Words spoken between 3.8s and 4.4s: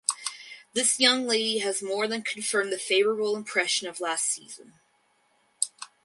of last